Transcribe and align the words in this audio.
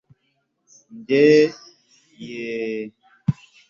njye 0.97 1.23
yeeeh 2.25 2.87